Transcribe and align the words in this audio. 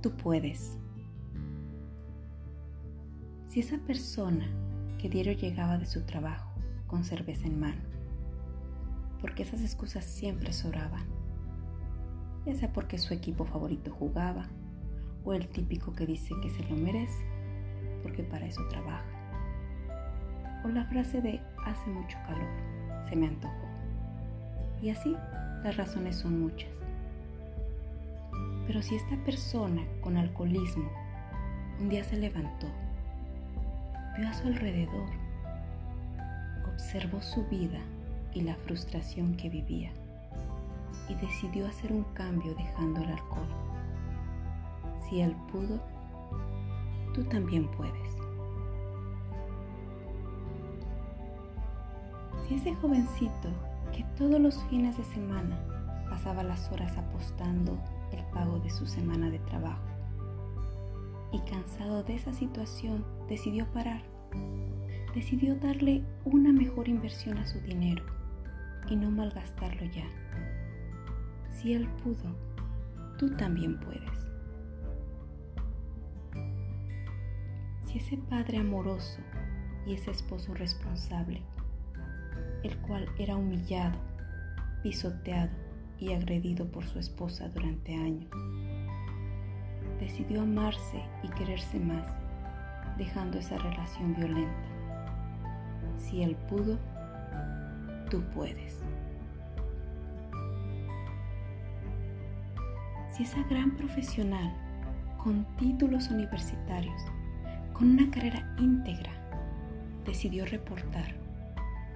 tú 0.00 0.12
puedes. 0.12 0.76
Si 3.46 3.60
esa 3.60 3.78
persona 3.78 4.46
que 4.98 5.08
diario 5.08 5.32
llegaba 5.32 5.78
de 5.78 5.86
su 5.86 6.02
trabajo 6.02 6.50
con 6.86 7.04
cerveza 7.04 7.46
en 7.46 7.58
mano, 7.58 7.80
porque 9.20 9.42
esas 9.42 9.60
excusas 9.62 10.04
siempre 10.04 10.52
sobraban, 10.52 11.06
ya 12.46 12.54
sea 12.54 12.72
porque 12.72 12.98
su 12.98 13.14
equipo 13.14 13.44
favorito 13.44 13.92
jugaba, 13.92 14.46
o 15.24 15.34
el 15.34 15.48
típico 15.48 15.92
que 15.92 16.06
dice 16.06 16.34
que 16.40 16.50
se 16.50 16.62
lo 16.68 16.76
merece, 16.76 17.24
porque 18.02 18.22
para 18.22 18.46
eso 18.46 18.66
trabaja, 18.68 19.04
o 20.64 20.68
la 20.68 20.84
frase 20.86 21.20
de 21.20 21.40
hace 21.64 21.90
mucho 21.90 22.16
calor, 22.26 22.48
se 23.08 23.16
me 23.16 23.26
antojó. 23.26 23.66
Y 24.80 24.90
así 24.90 25.16
las 25.62 25.76
razones 25.76 26.16
son 26.16 26.40
muchas. 26.40 26.70
Pero 28.68 28.82
si 28.82 28.96
esta 28.96 29.16
persona 29.24 29.82
con 30.02 30.18
alcoholismo 30.18 30.90
un 31.80 31.88
día 31.88 32.04
se 32.04 32.18
levantó, 32.18 32.66
vio 34.18 34.28
a 34.28 34.34
su 34.34 34.46
alrededor, 34.46 35.08
observó 36.70 37.22
su 37.22 37.46
vida 37.46 37.78
y 38.34 38.42
la 38.42 38.54
frustración 38.56 39.34
que 39.36 39.48
vivía 39.48 39.90
y 41.08 41.14
decidió 41.14 41.66
hacer 41.66 41.90
un 41.94 42.04
cambio 42.12 42.54
dejando 42.54 43.02
el 43.02 43.08
alcohol. 43.08 43.48
Si 45.08 45.22
él 45.22 45.34
pudo, 45.50 45.80
tú 47.14 47.24
también 47.24 47.68
puedes. 47.68 48.16
Si 52.46 52.56
ese 52.56 52.74
jovencito 52.74 53.48
que 53.94 54.04
todos 54.18 54.38
los 54.38 54.62
fines 54.64 54.98
de 54.98 55.04
semana 55.04 55.58
pasaba 56.10 56.42
las 56.42 56.70
horas 56.70 56.98
apostando 56.98 57.78
el 58.12 58.24
pago 58.32 58.58
de 58.58 58.70
su 58.70 58.86
semana 58.86 59.30
de 59.30 59.38
trabajo 59.40 59.86
y 61.32 61.40
cansado 61.40 62.02
de 62.02 62.14
esa 62.14 62.32
situación 62.32 63.04
decidió 63.28 63.66
parar, 63.72 64.02
decidió 65.14 65.56
darle 65.56 66.02
una 66.24 66.52
mejor 66.52 66.88
inversión 66.88 67.38
a 67.38 67.46
su 67.46 67.60
dinero 67.60 68.04
y 68.88 68.96
no 68.96 69.10
malgastarlo 69.10 69.84
ya. 69.86 70.06
Si 71.50 71.74
él 71.74 71.88
pudo, 72.02 72.34
tú 73.18 73.36
también 73.36 73.78
puedes. 73.80 74.28
Si 77.82 77.98
ese 77.98 78.16
padre 78.16 78.58
amoroso 78.58 79.20
y 79.86 79.94
ese 79.94 80.10
esposo 80.10 80.54
responsable 80.54 81.42
el 82.62 82.76
cual 82.78 83.08
era 83.18 83.36
humillado, 83.36 83.98
pisoteado 84.82 85.67
y 86.00 86.12
agredido 86.12 86.66
por 86.66 86.84
su 86.84 86.98
esposa 86.98 87.48
durante 87.48 87.94
años. 87.94 88.30
Decidió 90.00 90.42
amarse 90.42 91.02
y 91.22 91.28
quererse 91.28 91.78
más, 91.78 92.06
dejando 92.96 93.38
esa 93.38 93.58
relación 93.58 94.14
violenta. 94.14 94.68
Si 95.96 96.22
él 96.22 96.36
pudo, 96.48 96.78
tú 98.10 98.22
puedes. 98.34 98.82
Si 103.10 103.24
esa 103.24 103.42
gran 103.44 103.76
profesional 103.76 104.54
con 105.16 105.44
títulos 105.56 106.08
universitarios, 106.10 107.02
con 107.72 107.90
una 107.90 108.10
carrera 108.10 108.54
íntegra, 108.58 109.12
decidió 110.04 110.44
reportar 110.46 111.16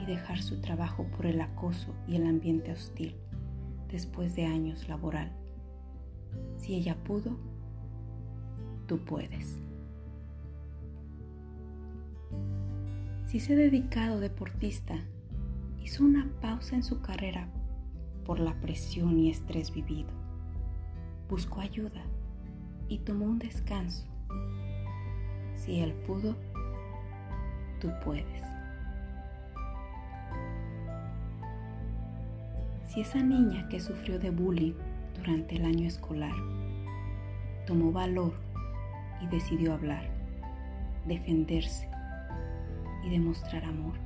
y 0.00 0.04
dejar 0.04 0.42
su 0.42 0.60
trabajo 0.60 1.04
por 1.16 1.26
el 1.26 1.40
acoso 1.40 1.94
y 2.06 2.16
el 2.16 2.26
ambiente 2.26 2.72
hostil 2.72 3.16
después 3.96 4.36
de 4.36 4.44
años 4.44 4.90
laboral. 4.90 5.32
Si 6.58 6.74
ella 6.74 7.02
pudo, 7.02 7.38
tú 8.86 8.98
puedes. 8.98 9.56
Si 13.24 13.38
ese 13.38 13.56
dedicado 13.56 14.20
deportista 14.20 15.02
hizo 15.82 16.04
una 16.04 16.30
pausa 16.42 16.76
en 16.76 16.82
su 16.82 17.00
carrera 17.00 17.48
por 18.26 18.38
la 18.38 18.60
presión 18.60 19.18
y 19.18 19.30
estrés 19.30 19.72
vivido, 19.72 20.10
buscó 21.30 21.60
ayuda 21.60 22.02
y 22.88 22.98
tomó 22.98 23.24
un 23.24 23.38
descanso. 23.38 24.06
Si 25.54 25.80
él 25.80 25.94
pudo, 26.06 26.36
tú 27.80 27.90
puedes. 28.04 28.55
Si 32.96 33.02
esa 33.02 33.18
niña 33.18 33.68
que 33.68 33.78
sufrió 33.78 34.18
de 34.18 34.30
bullying 34.30 34.72
durante 35.18 35.56
el 35.56 35.66
año 35.66 35.86
escolar 35.86 36.32
tomó 37.66 37.92
valor 37.92 38.32
y 39.20 39.26
decidió 39.26 39.74
hablar, 39.74 40.08
defenderse 41.04 41.90
y 43.04 43.10
demostrar 43.10 43.66
amor, 43.66 43.98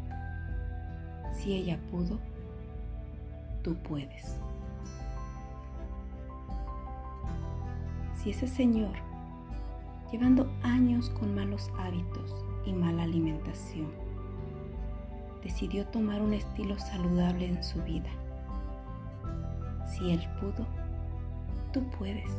si 1.32 1.52
ella 1.52 1.78
pudo, 1.92 2.18
tú 3.62 3.76
puedes. 3.76 4.36
Si 8.16 8.30
ese 8.30 8.48
señor, 8.48 8.96
llevando 10.10 10.52
años 10.64 11.10
con 11.10 11.32
malos 11.32 11.70
hábitos 11.78 12.44
y 12.66 12.72
mala 12.72 13.04
alimentación, 13.04 13.86
decidió 15.44 15.86
tomar 15.86 16.20
un 16.20 16.34
estilo 16.34 16.76
saludable 16.76 17.46
en 17.46 17.62
su 17.62 17.80
vida, 17.84 18.10
si 19.90 20.12
Él 20.12 20.20
pudo, 20.40 20.66
tú 21.72 21.88
puedes. 21.98 22.30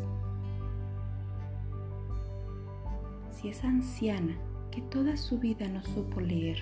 Si 3.31 3.49
esa 3.49 3.67
anciana 3.67 4.37
que 4.71 4.81
toda 4.81 5.17
su 5.17 5.39
vida 5.39 5.67
no 5.67 5.83
supo 5.83 6.21
leer 6.21 6.59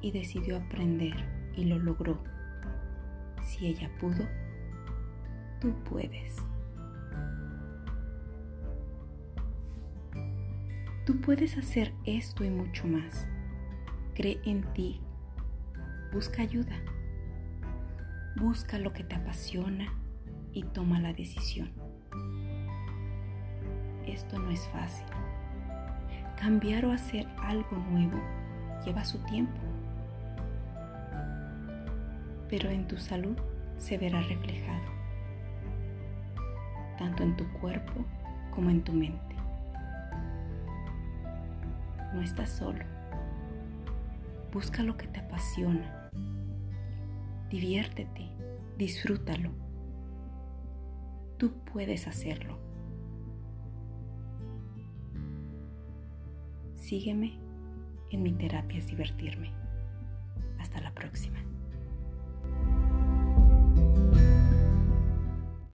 y 0.00 0.10
decidió 0.10 0.56
aprender 0.56 1.14
y 1.56 1.64
lo 1.64 1.78
logró, 1.78 2.18
si 3.42 3.66
ella 3.66 3.90
pudo, 4.00 4.26
tú 5.60 5.74
puedes. 5.84 6.36
Tú 11.04 11.20
puedes 11.20 11.56
hacer 11.56 11.94
esto 12.04 12.44
y 12.44 12.50
mucho 12.50 12.86
más. 12.86 13.26
Cree 14.14 14.40
en 14.44 14.62
ti. 14.74 15.00
Busca 16.12 16.42
ayuda. 16.42 16.76
Busca 18.40 18.78
lo 18.78 18.92
que 18.92 19.02
te 19.02 19.16
apasiona 19.16 19.92
y 20.52 20.62
toma 20.62 21.00
la 21.00 21.12
decisión. 21.12 21.72
Esto 24.06 24.38
no 24.38 24.52
es 24.52 24.60
fácil. 24.68 25.06
Cambiar 26.40 26.84
o 26.84 26.92
hacer 26.92 27.26
algo 27.38 27.76
nuevo 27.90 28.16
lleva 28.86 29.04
su 29.04 29.18
tiempo, 29.24 29.60
pero 32.48 32.70
en 32.70 32.86
tu 32.86 32.96
salud 32.96 33.36
se 33.76 33.98
verá 33.98 34.20
reflejado, 34.20 34.88
tanto 36.96 37.24
en 37.24 37.36
tu 37.36 37.44
cuerpo 37.54 38.04
como 38.54 38.70
en 38.70 38.84
tu 38.84 38.92
mente. 38.92 39.34
No 42.14 42.22
estás 42.22 42.50
solo. 42.50 42.84
Busca 44.52 44.84
lo 44.84 44.96
que 44.96 45.08
te 45.08 45.18
apasiona 45.18 45.97
Diviértete, 47.50 48.28
disfrútalo. 48.76 49.50
Tú 51.38 51.52
puedes 51.64 52.06
hacerlo. 52.06 52.58
Sígueme 56.74 57.38
en 58.10 58.22
mi 58.22 58.32
terapia 58.32 58.78
es 58.78 58.86
divertirme. 58.86 59.52
Hasta 60.58 60.80
la 60.80 60.92
próxima. 60.94 61.38